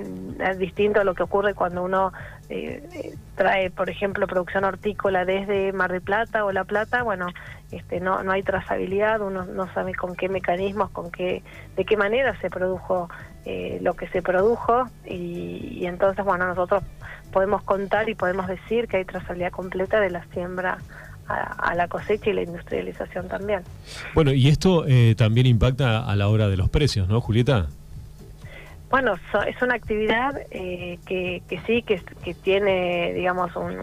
es 0.41 0.59
distinto 0.59 1.01
a 1.01 1.05
lo 1.05 1.15
que 1.15 1.25
ocurre 1.25 1.55
cuando 1.55 1.83
uno 1.83 2.13
trae, 3.37 3.71
por 3.71 3.91
ejemplo, 3.91 4.27
producción 4.27 4.65
hortícola 4.65 5.25
desde 5.25 5.73
Mar 5.73 5.93
del 5.93 6.03
Plata 6.03 6.45
o 6.45 6.53
La 6.53 6.65
Plata, 6.65 7.03
bueno, 7.03 7.29
este, 7.73 8.01
no, 8.01 8.23
no 8.23 8.33
hay 8.33 8.43
trazabilidad, 8.43 9.21
uno 9.21 9.45
no 9.45 9.73
sabe 9.73 9.95
con 9.95 10.17
qué 10.17 10.29
mecanismos, 10.29 10.91
con 10.91 11.11
qué, 11.11 11.43
de 11.77 11.85
qué 11.85 11.97
manera 11.97 12.39
se 12.41 12.51
produjo 12.51 13.09
eh, 13.45 13.79
lo 13.81 13.95
que 13.95 14.09
se 14.09 14.23
produjo 14.23 14.89
y, 15.07 15.87
entonces, 15.87 16.25
bueno, 16.25 16.47
nosotros 16.47 16.83
podemos 17.33 17.63
contar 17.63 18.09
y 18.09 18.15
podemos 18.15 18.49
decir 18.49 18.89
que 18.89 18.99
hay 18.99 19.05
trazabilidad 19.05 19.53
completa 19.53 20.01
de 20.01 20.11
la 20.11 20.25
siembra 20.33 20.79
a, 21.29 21.77
la 21.77 21.87
cosecha 21.87 22.31
y 22.31 22.33
la 22.33 22.43
industrialización 22.43 23.29
también. 23.29 23.61
Bueno, 24.15 24.33
y 24.33 24.49
esto 24.49 24.85
eh, 24.89 25.15
también 25.17 25.47
impacta 25.47 26.05
a 26.05 26.17
la 26.17 26.29
hora 26.29 26.49
de 26.49 26.57
los 26.57 26.69
precios, 26.69 27.09
¿no, 27.09 27.21
Julieta? 27.21 27.69
Bueno, 28.91 29.15
es 29.47 29.63
una 29.63 29.75
actividad 29.75 30.35
eh, 30.51 30.99
que, 31.07 31.45
que, 31.49 31.61
sí, 31.61 31.83
que, 31.83 32.03
que 32.25 32.35
tiene, 32.35 33.13
digamos, 33.15 33.55
un, 33.55 33.79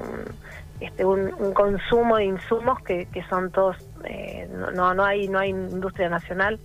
este, 0.79 1.03
un, 1.05 1.31
consumo 1.53 2.17
de 2.17 2.25
insumos 2.25 2.79
que, 2.83 3.07
que 3.07 3.23
son 3.23 3.51
todos, 3.51 3.77
eh, 4.03 4.47
no, 4.75 4.93
no, 4.93 5.03
hay, 5.03 5.27
no 5.27 5.39
hay 5.39 5.49
industria 5.49 6.07
nacional, 6.09 6.59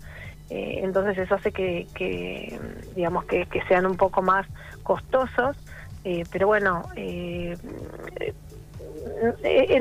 eh, 0.50 0.81
entonces 0.83 1.16
eso 1.16 1.35
hace 1.35 1.50
que, 1.50 1.87
que 1.95 2.59
digamos, 2.95 3.25
que, 3.25 3.47
que, 3.47 3.62
sean 3.62 3.87
un 3.87 3.97
poco 3.97 4.21
más 4.21 4.47
costosos, 4.83 5.57
eh, 6.04 6.25
pero 6.31 6.47
bueno, 6.49 6.83
en 6.95 7.57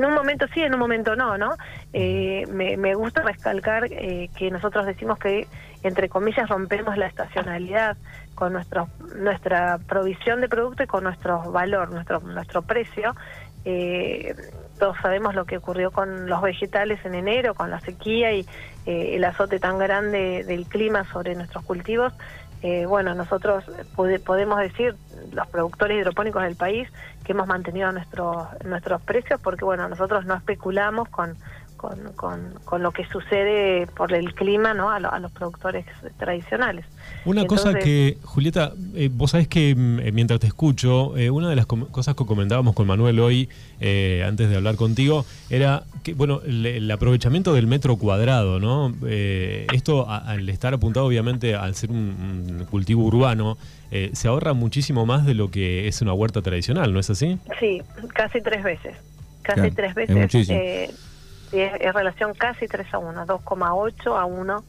un 0.04 0.14
momento 0.14 0.46
sí, 0.54 0.62
en 0.62 0.72
un 0.72 0.80
momento 0.80 1.14
no, 1.14 1.36
¿no? 1.36 1.56
me, 1.92 2.76
me 2.78 2.94
gusta 2.94 3.22
recalcar 3.22 3.88
que 3.90 4.50
nosotros 4.50 4.86
decimos 4.86 5.18
que, 5.18 5.46
entre 5.82 6.08
comillas, 6.08 6.48
rompemos 6.48 6.96
la 6.96 7.06
estacionalidad 7.06 7.98
con 8.34 8.54
nuestro, 8.54 8.88
nuestra 9.16 9.78
provisión 9.78 10.40
de 10.40 10.48
producto 10.48 10.82
y 10.82 10.86
con 10.86 11.04
nuestro 11.04 11.52
valor, 11.52 11.90
nuestro, 11.90 12.20
nuestro 12.20 12.62
precio, 12.62 13.14
eh, 13.64 14.34
todos 14.78 14.96
sabemos 15.00 15.34
lo 15.34 15.44
que 15.44 15.58
ocurrió 15.58 15.90
con 15.90 16.28
los 16.28 16.42
vegetales 16.42 17.04
en 17.04 17.14
enero, 17.14 17.54
con 17.54 17.70
la 17.70 17.80
sequía 17.80 18.32
y 18.32 18.46
eh, 18.86 19.16
el 19.16 19.24
azote 19.24 19.60
tan 19.60 19.78
grande 19.78 20.44
del 20.44 20.66
clima 20.66 21.04
sobre 21.12 21.34
nuestros 21.34 21.64
cultivos. 21.64 22.12
Eh, 22.62 22.86
bueno, 22.86 23.14
nosotros 23.14 23.64
podemos 24.24 24.58
decir, 24.60 24.94
los 25.32 25.48
productores 25.48 25.98
hidropónicos 25.98 26.42
del 26.42 26.54
país, 26.54 26.88
que 27.24 27.32
hemos 27.32 27.46
mantenido 27.46 27.90
nuestros 27.90 28.46
nuestros 28.64 29.02
precios 29.02 29.40
porque, 29.40 29.64
bueno, 29.64 29.88
nosotros 29.88 30.24
no 30.26 30.34
especulamos 30.34 31.08
con, 31.08 31.36
con, 31.82 32.52
con, 32.64 32.82
lo 32.82 32.92
que 32.92 33.04
sucede 33.06 33.88
por 33.88 34.12
el 34.12 34.34
clima 34.34 34.72
¿no? 34.72 34.90
a, 34.90 35.00
los 35.00 35.32
productores 35.32 35.84
tradicionales. 36.16 36.84
Una 37.24 37.44
cosa 37.44 37.74
que, 37.74 38.18
Julieta, 38.22 38.72
eh, 38.94 39.10
vos 39.12 39.32
sabés 39.32 39.48
que 39.48 39.74
mm, 39.74 39.98
eh, 39.98 40.12
mientras 40.12 40.38
te 40.38 40.46
escucho, 40.46 41.16
eh, 41.16 41.30
una 41.30 41.48
de 41.50 41.56
las 41.56 41.66
cosas 41.66 42.14
que 42.14 42.24
comentábamos 42.24 42.74
con 42.74 42.86
Manuel 42.86 43.18
hoy, 43.18 43.48
antes 44.24 44.48
de 44.48 44.56
hablar 44.56 44.76
contigo, 44.76 45.26
era 45.50 45.82
que, 46.04 46.14
bueno, 46.14 46.40
el, 46.46 46.88
aprovechamiento 46.90 47.52
del 47.52 47.66
metro 47.66 47.96
cuadrado, 47.96 48.60
¿no? 48.60 48.94
esto, 49.02 50.08
al 50.08 50.48
estar 50.48 50.72
apuntado 50.74 51.06
obviamente 51.06 51.56
al 51.56 51.74
ser 51.74 51.90
un, 51.90 52.66
cultivo 52.70 53.02
urbano, 53.02 53.58
se 54.12 54.28
ahorra 54.28 54.52
muchísimo 54.52 55.04
más 55.04 55.26
de 55.26 55.34
lo 55.34 55.50
que 55.50 55.88
es 55.88 56.00
una 56.00 56.12
huerta 56.12 56.42
tradicional, 56.42 56.92
¿no 56.92 57.00
es 57.00 57.10
así? 57.10 57.38
Sí, 57.58 57.82
casi 58.14 58.40
tres 58.40 58.62
veces. 58.62 58.94
Casi 59.42 59.72
tres 59.72 59.94
veces 59.96 61.11
es, 61.60 61.92
relación 61.92 62.34
casi 62.34 62.66
3 62.66 62.94
a 62.94 62.98
1, 62.98 63.26
2,8 63.26 64.18
a 64.18 64.24
1 64.24 64.64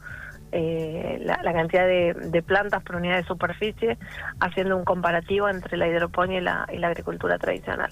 eh, 0.52 1.20
la, 1.24 1.54
cantidad 1.54 1.88
de, 1.88 2.44
plantas 2.46 2.84
por 2.84 2.98
unidad 2.98 3.18
de 3.18 3.24
superficie, 3.24 3.98
haciendo 4.40 4.78
un 4.78 4.86
comparativo 4.86 5.50
entre 5.50 5.78
la 5.78 5.88
hidroponía 5.88 6.38
y 6.72 6.78
la, 6.78 6.88
agricultura 6.88 7.40
tradicional. 7.40 7.90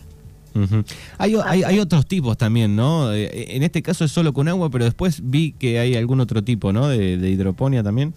hay, 1.17 1.35
hay, 1.35 1.79
otros 1.79 2.05
tipos 2.05 2.37
también, 2.37 2.75
¿no? 2.75 3.11
Eh, 3.13 3.55
en 3.55 3.63
este 3.63 3.81
caso 3.81 4.05
es 4.05 4.11
solo 4.11 4.33
con 4.33 4.47
agua, 4.47 4.69
pero 4.69 4.85
después 4.85 5.21
vi 5.23 5.53
que 5.53 5.79
hay 5.79 5.95
algún 5.95 6.19
otro 6.19 6.43
tipo, 6.43 6.71
¿no? 6.71 6.87
De, 6.87 7.17
de 7.17 7.29
hidroponía 7.29 7.81
también. 7.81 8.13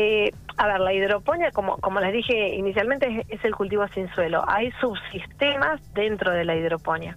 Eh, 0.00 0.30
a 0.56 0.68
ver, 0.68 0.78
la 0.78 0.92
hidroponía, 0.92 1.50
como, 1.50 1.76
como 1.78 1.98
les 1.98 2.12
dije 2.12 2.54
inicialmente, 2.54 3.24
es, 3.28 3.44
el 3.44 3.54
cultivo 3.54 3.86
sin 3.88 4.08
suelo. 4.10 4.44
Hay 4.46 4.70
subsistemas 4.80 5.80
dentro 5.92 6.32
de 6.32 6.44
la 6.44 6.54
hidroponía. 6.54 7.16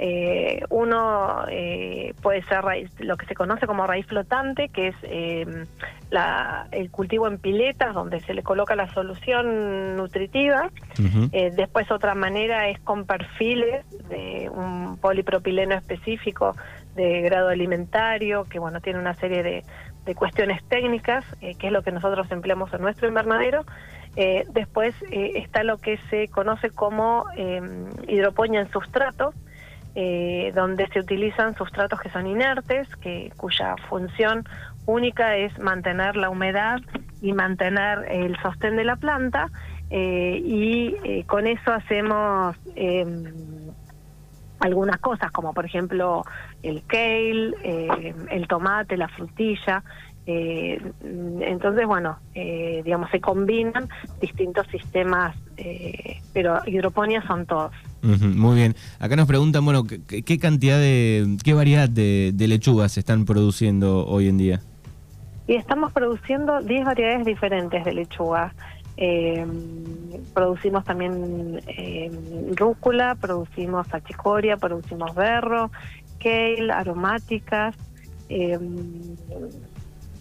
Eh, 0.00 0.60
uno 0.70 1.44
eh, 1.48 2.14
puede 2.22 2.42
ser 2.42 2.62
raíz, 2.62 2.90
lo 2.98 3.16
que 3.16 3.26
se 3.26 3.34
conoce 3.36 3.66
como 3.66 3.86
raíz 3.86 4.06
flotante, 4.06 4.70
que 4.70 4.88
es 4.88 4.96
eh, 5.02 5.66
la, 6.10 6.66
el 6.72 6.90
cultivo 6.90 7.28
en 7.28 7.38
piletas, 7.38 7.94
donde 7.94 8.18
se 8.20 8.34
le 8.34 8.42
coloca 8.42 8.74
la 8.74 8.92
solución 8.92 9.94
nutritiva. 9.96 10.70
después 11.32 11.90
otra 11.92 12.16
manera 12.16 12.68
es 12.68 12.80
con 12.80 13.04
perfiles 13.04 13.84
de 14.08 14.50
un 14.50 14.96
polipropileno 14.98 15.76
específico 15.76 16.56
de 16.96 17.20
grado 17.22 17.50
alimentario, 17.50 18.44
que 18.44 18.58
bueno, 18.58 18.80
tiene 18.80 18.98
una 18.98 19.14
serie 19.14 19.42
de, 19.42 19.64
de 20.06 20.14
cuestiones 20.14 20.62
técnicas, 20.68 21.24
eh, 21.42 21.56
que 21.56 21.66
es 21.66 21.72
lo 21.72 21.82
que 21.82 21.92
nosotros 21.92 22.30
empleamos 22.30 22.72
en 22.72 22.80
nuestro 22.80 23.08
invernadero. 23.08 23.66
Eh, 24.14 24.44
después 24.50 24.94
eh, 25.10 25.32
está 25.34 25.62
lo 25.64 25.78
que 25.78 25.98
se 26.08 26.28
conoce 26.28 26.70
como 26.70 27.26
hidroponía 28.08 28.60
en 28.60 28.70
sustrato, 28.70 29.34
donde 30.54 30.86
se 30.88 31.00
utilizan 31.00 31.56
sustratos 31.56 31.98
que 32.00 32.10
son 32.10 32.26
inertes, 32.26 32.86
que, 32.96 33.32
cuya 33.38 33.76
función 33.88 34.44
única 34.84 35.36
es 35.36 35.58
mantener 35.58 36.16
la 36.16 36.28
humedad 36.28 36.80
y 37.22 37.32
mantener 37.32 38.04
el 38.10 38.36
sostén 38.42 38.76
de 38.76 38.84
la 38.84 38.96
planta, 38.96 39.48
y 39.90 41.22
con 41.24 41.46
eso 41.46 41.72
hacemos 41.72 42.56
algunas 44.60 44.98
cosas, 45.00 45.30
como 45.32 45.52
por 45.52 45.64
ejemplo 45.64 46.24
el 46.62 46.82
kale, 46.86 47.52
eh, 47.62 48.14
el 48.30 48.48
tomate, 48.48 48.96
la 48.96 49.08
frutilla. 49.08 49.82
Eh, 50.28 50.80
entonces, 51.40 51.86
bueno, 51.86 52.18
eh, 52.34 52.82
digamos, 52.84 53.10
se 53.10 53.20
combinan 53.20 53.88
distintos 54.20 54.66
sistemas, 54.68 55.36
pero 56.32 56.60
hidroponía 56.66 57.24
son 57.26 57.46
todos. 57.46 57.72
muy 58.02 58.56
bien. 58.56 58.74
Acá 58.98 59.14
nos 59.16 59.28
preguntan, 59.28 59.64
bueno, 59.64 59.84
¿qué, 59.84 60.38
cantidad 60.38 60.78
de, 60.78 61.36
qué 61.44 61.54
variedad 61.54 61.88
de, 61.88 62.32
de 62.34 62.48
lechugas 62.48 62.92
se 62.92 63.00
están 63.00 63.24
produciendo 63.24 64.06
hoy 64.06 64.28
en 64.28 64.38
día? 64.38 64.60
Y 65.48 65.54
estamos 65.54 65.92
produciendo 65.92 66.60
10 66.60 66.84
variedades 66.84 67.24
diferentes 67.24 67.84
de 67.84 67.94
lechuga. 67.94 68.52
Eh, 68.96 69.46
producimos 70.32 70.84
también 70.84 71.60
eh, 71.66 72.10
rúcula, 72.56 73.14
producimos 73.14 73.92
achicoria, 73.92 74.56
producimos 74.56 75.14
berro, 75.14 75.70
kale, 76.18 76.72
aromáticas, 76.72 77.76
eh, 78.28 78.58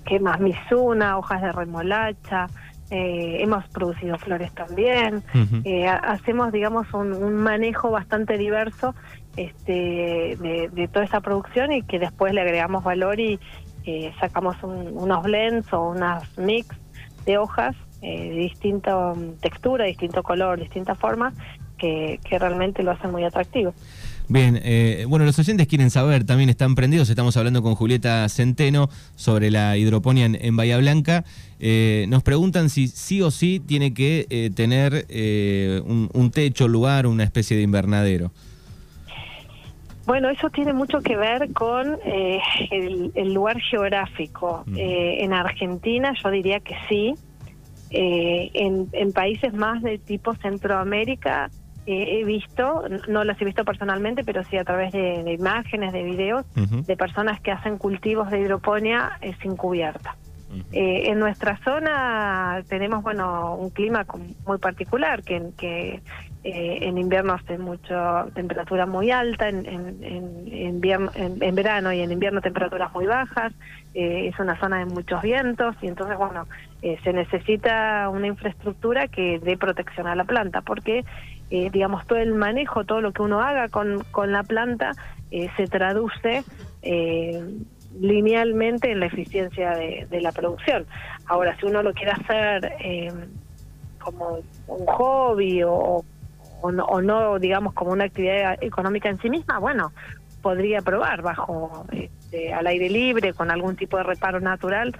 ¿qué 0.05 0.19
más? 0.19 0.39
Misuna, 0.39 1.17
hojas 1.17 1.41
de 1.41 1.51
remolacha, 1.51 2.47
eh, 2.91 3.37
hemos 3.39 3.67
producido 3.69 4.17
flores 4.17 4.51
también, 4.53 5.23
eh, 5.63 5.87
hacemos, 5.87 6.51
digamos, 6.51 6.93
un, 6.93 7.35
manejo 7.35 7.89
bastante 7.89 8.37
diverso 8.37 8.93
este, 9.37 10.37
de, 10.39 10.89
toda 10.91 11.05
esa 11.05 11.21
producción 11.21 11.71
y 11.71 11.81
que 11.81 11.97
después 11.97 12.33
le 12.33 12.41
agregamos 12.41 12.83
valor 12.83 13.19
y 13.19 13.39
sacamos 14.19 14.55
unos 14.63 15.23
blends 15.23 15.71
o 15.71 15.89
unas 15.89 16.37
mix 16.39 16.75
de 17.25 17.37
hojas 17.37 17.75
eh, 18.01 18.31
distinta 18.31 19.13
textura, 19.41 19.85
distinto 19.85 20.23
color, 20.23 20.59
distinta 20.59 20.95
forma, 20.95 21.33
que, 21.77 22.19
realmente 22.39 22.83
lo 22.83 22.91
hacen 22.91 23.11
muy 23.11 23.23
atractivo. 23.23 23.73
Bien, 24.27 24.59
eh, 24.63 25.05
bueno, 25.07 25.23
los 25.23 25.37
oyentes 25.37 25.67
quieren 25.67 25.91
saber, 25.91 26.25
también 26.25 26.49
están 26.49 26.73
prendidos, 26.73 27.09
estamos 27.09 27.37
hablando 27.37 27.61
con 27.61 27.75
Julieta 27.75 28.27
Centeno 28.27 28.89
sobre 29.15 29.51
la 29.51 29.77
hidroponía 29.77 30.25
en, 30.25 30.55
Bahía 30.55 30.77
Blanca. 30.77 31.23
Eh, 31.59 32.05
nos 32.09 32.23
preguntan 32.23 32.69
si 32.69 32.87
sí 32.87 33.21
o 33.21 33.29
sí 33.29 33.59
tiene 33.59 33.93
que 33.93 34.25
eh, 34.29 34.49
tener 34.55 35.05
un, 35.85 36.31
techo, 36.31 36.67
lugar, 36.67 37.05
una 37.05 37.23
especie 37.23 37.55
de 37.55 37.63
invernadero. 37.63 38.31
Bueno, 40.07 40.29
eso 40.29 40.49
tiene 40.49 40.73
mucho 40.73 41.01
que 41.01 41.17
ver 41.17 41.51
con 41.53 41.97
el, 42.03 43.33
lugar 43.33 43.59
geográfico. 43.59 44.63
en 44.75 45.33
Argentina 45.33 46.13
yo 46.23 46.31
diría 46.31 46.59
que 46.59 46.75
sí, 46.89 47.13
eh, 47.97 48.51
en, 48.53 49.13
países 49.13 49.53
más 49.53 49.81
de 49.81 49.97
tipo 49.97 50.35
Centroamérica 50.35 51.49
eh, 51.87 52.19
he 52.19 52.23
visto, 52.25 52.83
no 53.07 53.23
las 53.23 53.39
he 53.39 53.45
visto 53.45 53.63
personalmente, 53.63 54.23
pero 54.23 54.43
sí 54.43 54.57
a 54.57 54.63
través 54.63 54.91
de, 54.91 55.31
imágenes, 55.31 55.93
de 55.93 56.03
videos, 56.03 56.45
de 56.55 56.97
personas 56.97 57.39
que 57.41 57.51
hacen 57.51 57.77
cultivos 57.77 58.31
de 58.31 58.41
hidroponía 58.41 59.17
eh, 59.21 59.33
sin 59.41 59.55
cubierta. 59.55 60.15
Eh, 60.71 61.09
en 61.09 61.19
nuestra 61.19 61.57
zona 61.63 62.63
tenemos, 62.67 63.03
bueno, 63.03 63.55
un 63.55 63.69
clima 63.69 64.05
muy 64.45 64.57
particular, 64.57 65.21
que, 65.21 65.51
que 65.57 66.01
en 66.43 66.97
invierno 66.97 67.33
hace 67.33 67.57
mucha 67.57 68.25
temperatura 68.33 68.85
muy 68.85 69.11
alta, 69.11 69.49
en, 69.49 69.65
en, 69.65 69.97
en, 70.03 70.81
en, 71.41 71.55
verano 71.55 71.91
y 71.91 72.01
en 72.01 72.11
invierno 72.11 72.41
temperaturas 72.41 72.93
muy 72.93 73.05
bajas, 73.05 73.51
es 73.93 74.37
una 74.39 74.59
zona 74.59 74.79
de 74.79 74.85
muchos 74.85 75.21
vientos 75.21 75.75
y 75.81 75.87
entonces, 75.87 76.17
bueno, 76.17 76.45
eh, 76.85 76.99
se 77.03 77.13
necesita 77.13 78.09
una 78.09 78.27
infraestructura 78.27 79.07
que 79.07 79.39
dé 79.39 79.57
protección 79.57 80.07
a 80.07 80.15
la 80.15 80.23
planta, 80.23 80.61
porque, 80.61 81.03
digamos, 81.49 82.05
todo 82.05 82.19
el 82.19 82.33
manejo, 82.33 82.85
todo 82.85 83.01
lo 83.01 83.11
que 83.11 83.21
uno 83.21 83.41
haga 83.41 83.69
con, 83.69 84.03
con 84.11 84.31
la 84.31 84.43
planta 84.43 84.91
se 85.29 85.67
traduce 85.67 86.43
linealmente 87.99 88.91
en 88.91 88.99
la 88.99 89.05
eficiencia 89.05 89.71
de, 89.71 90.21
la 90.21 90.31
producción. 90.31 90.85
Ahora, 91.27 91.55
si 91.57 91.65
uno 91.65 91.81
lo 91.81 91.93
quiere 91.93 92.11
hacer 92.11 92.73
como 93.99 94.39
un 94.67 94.85
hobby 94.85 95.63
o, 95.63 96.03
o 96.61 97.01
no, 97.01 97.39
digamos, 97.39 97.73
como 97.73 97.91
una 97.91 98.05
actividad 98.05 98.57
económica 98.61 99.09
en 99.09 99.17
sí 99.19 99.29
misma, 99.29 99.59
bueno, 99.59 99.91
podría 100.45 100.81
probar 100.81 101.23
bajo 101.23 101.85
este, 101.91 102.53
al 102.53 102.67
aire 102.67 102.87
libre, 102.87 103.33
con 103.33 103.49
algún 103.49 103.75
tipo 103.75 103.97
de 103.97 104.03
reparo 104.03 104.39
natural, 104.39 104.95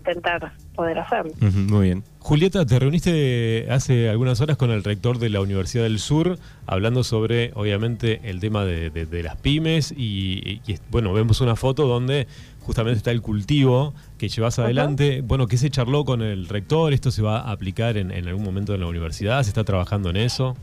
intentar 0.00 0.52
poder 0.74 0.98
hacerlo. 0.98 1.32
muy 1.40 1.86
bien. 1.86 2.04
Julieta, 2.18 2.66
te 2.66 2.78
reuniste 2.78 3.66
hace 3.70 4.08
algunas 4.08 4.40
horas 4.40 4.56
con 4.56 4.70
el 4.70 4.84
rector 4.84 5.18
de 5.18 5.30
la 5.30 5.40
Universidad 5.40 5.84
del 5.84 5.98
Sur, 5.98 6.38
hablando 6.66 7.04
sobre, 7.04 7.52
obviamente, 7.54 8.20
el 8.24 8.40
tema 8.40 8.64
de, 8.64 9.22
las 9.22 9.36
pymes 9.36 9.92
y, 9.96 10.60
bueno, 10.90 11.12
vemos 11.12 11.40
una 11.40 11.56
foto 11.56 11.86
donde 11.86 12.26
justamente 12.60 12.98
está 12.98 13.10
el 13.10 13.22
cultivo 13.22 13.94
que 14.18 14.28
llevas 14.28 14.58
adelante. 14.58 15.22
Bueno, 15.22 15.46
¿qué 15.46 15.56
se 15.56 15.70
charló 15.70 16.04
con 16.04 16.22
el 16.22 16.48
rector? 16.48 16.92
¿Esto 16.92 17.10
se 17.10 17.22
va 17.22 17.40
a 17.40 17.52
aplicar 17.52 17.96
en, 17.96 18.10
en 18.10 18.28
algún 18.28 18.44
momento 18.44 18.74
en 18.74 18.80
la 18.80 18.86
universidad? 18.86 19.42
¿Se 19.42 19.50
está 19.50 19.64
trabajando 19.64 20.10
en 20.10 20.16
eso? 20.16 20.56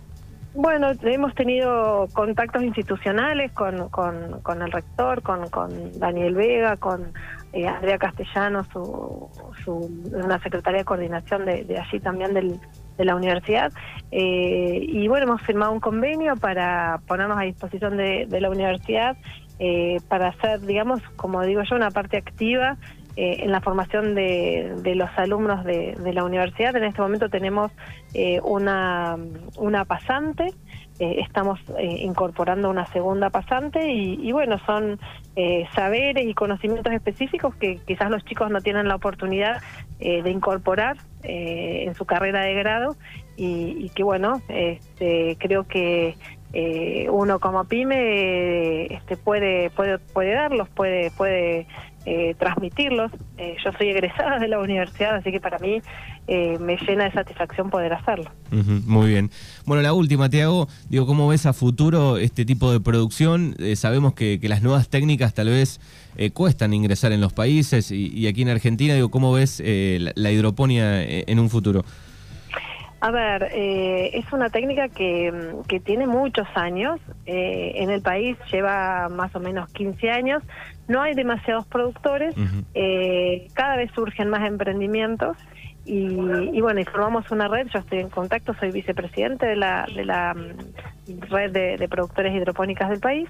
Bueno, 0.58 0.88
hemos 1.04 1.36
tenido 1.36 2.08
contactos 2.14 2.64
institucionales 2.64 3.52
con, 3.52 3.90
con, 3.90 4.62
el 4.64 4.72
rector, 4.72 5.22
con, 5.22 5.48
con 5.50 6.00
Daniel 6.00 6.34
Vega, 6.34 6.78
con 6.78 7.14
eh, 7.58 7.68
Andrea 7.68 7.98
Castellano, 7.98 8.64
su, 8.66 9.30
su, 9.64 9.90
una 10.14 10.40
secretaria 10.40 10.80
de 10.80 10.86
coordinación 10.86 11.46
de, 11.46 11.78
allí 11.80 12.00
también 12.00 12.34
del, 12.34 12.60
de 12.98 13.06
la 13.06 13.16
universidad. 13.16 13.72
Eh, 14.12 14.80
y 14.82 15.08
bueno, 15.08 15.26
hemos 15.26 15.42
firmado 15.42 15.72
un 15.72 15.80
convenio 15.80 16.36
para 16.36 17.02
ponernos 17.08 17.40
a 17.40 17.42
disposición 17.42 17.98
de, 17.98 18.28
de 18.28 18.42
la 18.42 18.50
universidad 18.50 19.18
eh, 19.60 19.98
para 20.08 20.28
hacer, 20.28 20.62
digamos, 20.62 21.02
como 21.16 21.42
digo 21.44 21.64
yo, 21.64 21.76
una 21.76 21.90
parte 21.90 22.18
activa 22.18 22.78
eh, 23.16 23.38
en 23.40 23.52
la 23.52 23.62
formación 23.62 24.14
de, 24.14 24.76
de 24.84 24.94
los 24.94 25.10
alumnos 25.18 25.66
de, 25.66 25.96
de, 25.96 26.14
la 26.14 26.24
universidad. 26.24 26.76
En 26.76 26.84
este 26.84 27.02
momento 27.02 27.28
tenemos 27.28 27.72
eh, 28.14 28.40
una, 28.44 29.18
una 29.58 29.86
pasante, 29.86 30.54
eh, 31.00 31.18
estamos 31.20 31.60
incorporando 31.80 32.70
una 32.70 32.86
segunda 32.88 33.30
pasante 33.30 33.92
y, 33.92 34.20
y 34.22 34.32
bueno, 34.32 34.60
son 34.66 35.00
saberes 35.76 36.26
y 36.26 36.34
conocimientos 36.34 36.92
específicos 36.92 37.56
que 37.56 37.78
quizás 37.86 38.10
los 38.10 38.26
chicos 38.26 38.50
no 38.50 38.60
tienen 38.62 38.88
la 38.88 38.96
oportunidad 38.96 39.62
de 40.00 40.30
incorporar 40.32 40.98
en 41.22 41.94
su 41.94 42.06
carrera 42.06 42.42
de 42.42 42.56
grado 42.56 42.96
y, 43.36 43.86
y 43.86 43.90
que 43.90 44.04
bueno, 44.04 44.42
este, 44.50 45.38
creo 45.40 45.68
que 45.68 46.16
uno 47.12 47.40
como 47.40 47.66
pyme 47.66 48.86
este, 48.92 49.16
puede 49.16 49.70
puede 49.70 50.00
puede 50.00 50.34
darlos 50.34 50.70
puede 50.70 51.12
puede 51.12 51.68
eh, 52.10 52.36
transmitirlos. 52.40 53.12
Eh, 53.38 53.58
yo 53.62 53.74
soy 53.74 53.90
egresada 53.90 54.40
de 54.40 54.48
la 54.48 54.60
universidad, 54.60 55.16
así 55.16 55.30
que 55.30 55.42
para 55.42 55.60
mí 55.60 55.82
eh, 56.30 56.58
me 56.58 56.78
llena 56.78 57.04
de 57.04 57.12
satisfacción 57.12 57.70
poder 57.70 57.92
hacerlo. 57.92 58.32
muy 58.50 59.10
bien. 59.10 59.30
Bueno, 59.66 59.84
la 59.84 59.92
última, 59.92 60.30
te 60.30 60.42
hago, 60.42 60.70
digo, 60.88 61.06
¿cómo 61.06 61.28
ves 61.28 61.46
a 61.46 61.52
futuro 61.52 62.16
este 62.16 62.46
tipo 62.46 62.72
de 62.72 62.80
producción? 62.80 63.58
sabemos 63.76 64.14
que, 64.14 64.40
las 64.44 64.62
nuevas 64.62 64.88
técnicas 64.88 65.34
tal 65.34 65.50
vez 65.50 65.82
cuestan 66.34 66.74
ingresar 66.74 67.12
en 67.12 67.20
los 67.20 67.34
países 67.34 67.92
y, 67.92 68.26
aquí 68.26 68.42
en 68.42 68.50
Argentina, 68.50 68.94
digo, 68.94 69.12
¿cómo 69.12 69.34
ves 69.34 69.62
la, 69.62 70.32
hidroponía 70.32 71.04
en 71.04 71.40
un 71.40 71.50
futuro? 71.50 71.84
A 73.02 73.12
ver, 73.12 73.52
es 73.54 74.32
una 74.32 74.50
técnica 74.50 74.88
que, 74.88 75.34
que 75.68 75.82
tiene 75.82 76.08
muchos 76.08 76.48
años. 76.56 77.02
en 77.26 77.90
el 77.90 78.02
país 78.02 78.38
lleva 78.50 79.10
más 79.10 79.36
o 79.36 79.42
menos 79.42 79.70
15 79.74 80.10
años 80.10 80.42
no 80.88 81.02
hay 81.02 81.14
demasiados 81.14 81.66
productores, 81.68 82.36
eh, 82.74 83.48
cada 83.54 83.78
vez 83.78 83.92
surgen 83.94 84.30
más 84.30 84.48
emprendimientos 84.48 85.38
y, 85.88 86.60
bueno, 86.60 86.82
y 86.82 86.86
formamos 86.86 87.32
una 87.32 87.48
red, 87.48 87.68
yo 87.74 87.80
estoy 87.80 88.00
en 88.00 88.10
contacto, 88.10 88.54
soy 88.60 88.72
vicepresidente 88.72 89.46
de 89.46 89.56
la, 89.56 89.88
de 89.94 90.04
la 90.04 90.34
mm, 90.34 91.22
red 91.30 91.52
de, 91.52 91.88
productores 91.88 92.36
hidropónicas 92.36 92.90
del 92.90 93.00
país 93.00 93.30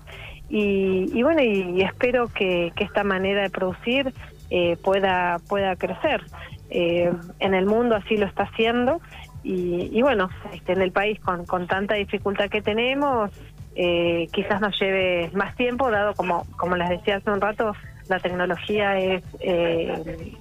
y, 0.50 1.22
bueno, 1.22 1.44
y, 1.44 1.82
espero 1.82 2.28
que, 2.30 2.74
esta 2.78 3.04
manera 3.04 3.44
de 3.44 3.50
producir 3.50 4.12
eh, 4.50 4.78
pueda, 4.84 5.38
pueda 5.48 5.76
crecer. 5.76 6.24
Eh, 6.70 7.14
en 7.40 7.54
el 7.54 7.66
mundo 7.66 7.96
así 7.96 8.18
lo 8.18 8.26
está 8.26 8.44
haciendo 8.44 9.02
y, 9.44 10.02
bueno, 10.02 10.30
este, 10.52 10.74
en 10.74 10.82
el 10.82 10.92
país 10.92 11.20
con, 11.22 11.46
con 11.46 11.68
tanta 11.68 11.94
dificultad 11.96 12.50
que 12.50 12.62
tenemos, 12.62 13.32
eh, 13.80 14.28
quizás 14.34 14.60
nos 14.60 14.78
lleve 14.80 15.30
más 15.34 15.56
tiempo, 15.56 15.92
dado 15.92 16.16
como, 16.16 16.48
como 16.58 16.76
les 16.76 16.90
decía 16.90 17.18
hace 17.18 17.30
un 17.30 17.40
rato, 17.40 17.74
la 18.10 18.20
tecnología 18.20 18.98
es, 18.98 19.24
eh, 19.40 20.34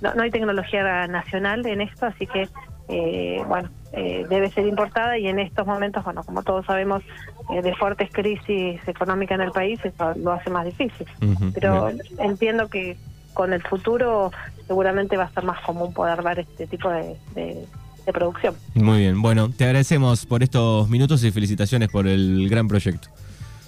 no, 0.00 0.22
hay 0.22 0.30
tecnología 0.30 1.08
nacional 1.08 1.66
en 1.66 1.80
esto, 1.80 2.06
así 2.06 2.26
que, 2.28 2.48
eh, 2.88 3.42
bueno, 3.48 3.68
eh, 3.92 4.24
debe 4.28 4.48
ser 4.50 4.66
importada 4.66 5.18
y 5.18 5.26
en 5.26 5.40
estos 5.40 5.66
momentos, 5.66 6.04
bueno, 6.04 6.22
como 6.22 6.44
todos 6.44 6.66
sabemos, 6.66 7.02
de 7.50 7.74
fuertes 7.74 8.10
crisis 8.12 8.80
económicas 8.86 9.40
en 9.40 9.46
el 9.46 9.50
país, 9.50 9.80
eso 9.84 10.14
lo 10.16 10.32
hace 10.32 10.50
más 10.50 10.64
difícil. 10.64 11.06
Pero 11.52 11.90
entiendo 12.18 12.68
que 12.68 12.96
con 13.34 13.52
el 13.52 13.62
futuro 13.62 14.30
seguramente 14.68 15.16
va 15.16 15.24
a 15.24 15.30
ser 15.30 15.44
más 15.44 15.60
común 15.62 15.92
poder 15.92 16.22
dar 16.22 16.38
este 16.38 16.66
tipo 16.68 16.88
de 16.88 17.16
de 17.34 17.66
producción. 18.12 18.54
Muy 18.74 19.00
bien, 19.00 19.22
bueno, 19.22 19.50
te 19.50 19.64
agradecemos 19.64 20.26
por 20.26 20.42
estos 20.42 20.88
minutos 20.88 21.22
y 21.24 21.30
felicitaciones 21.30 21.88
por 21.88 22.06
el 22.06 22.48
gran 22.48 22.68
proyecto. 22.68 23.08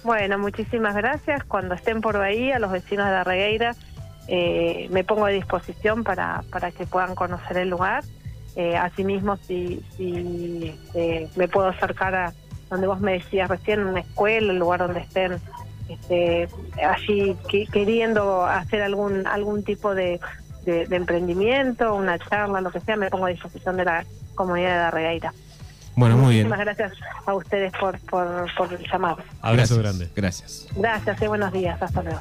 Bueno, 0.03 0.37
muchísimas 0.37 0.95
gracias. 0.95 1.43
Cuando 1.43 1.75
estén 1.75 2.01
por 2.01 2.17
ahí, 2.17 2.51
a 2.51 2.59
los 2.59 2.71
vecinos 2.71 3.05
de 3.05 3.11
la 3.11 3.23
Regueira, 3.23 3.75
eh, 4.27 4.87
me 4.91 5.03
pongo 5.03 5.25
a 5.25 5.29
disposición 5.29 6.03
para, 6.03 6.43
para 6.51 6.71
que 6.71 6.85
puedan 6.85 7.15
conocer 7.15 7.57
el 7.57 7.69
lugar. 7.69 8.03
Eh, 8.55 8.75
asimismo, 8.75 9.37
si, 9.37 9.83
si 9.95 10.73
eh, 10.93 11.29
me 11.35 11.47
puedo 11.47 11.67
acercar 11.67 12.15
a 12.15 12.33
donde 12.69 12.87
vos 12.87 12.99
me 12.99 13.13
decías 13.13 13.49
recién, 13.49 13.85
una 13.85 14.01
escuela, 14.01 14.51
el 14.51 14.59
lugar 14.59 14.79
donde 14.79 15.01
estén 15.01 15.39
este, 15.87 16.49
allí 16.85 17.35
queriendo 17.71 18.45
hacer 18.45 18.81
algún 18.81 19.25
algún 19.25 19.63
tipo 19.63 19.95
de, 19.95 20.19
de, 20.71 20.95
emprendimiento, 20.95 21.95
una 21.95 22.19
charla, 22.19 22.61
lo 22.61 22.71
que 22.71 22.79
sea, 22.81 22.95
me 22.95 23.09
pongo 23.09 23.25
a 23.25 23.29
disposición 23.29 23.77
de 23.77 23.85
la 23.85 24.05
comunidad 24.35 24.69
de 24.69 24.77
Darregueira. 24.77 25.33
Bueno, 25.95 26.15
muy 26.15 26.35
bien. 26.35 26.47
Muchísimas 26.47 26.77
gracias 26.77 26.93
a 27.25 27.33
ustedes 27.33 27.73
por, 27.79 27.99
por, 28.01 28.47
por 28.55 28.71
el 28.71 28.87
llamado. 28.87 29.17
Abrazo 29.41 29.77
grande. 29.79 30.09
Gracias. 30.15 30.67
Gracias 30.75 31.21
y 31.21 31.27
buenos 31.27 31.51
días. 31.51 31.81
Hasta 31.81 32.03
luego. 32.03 32.19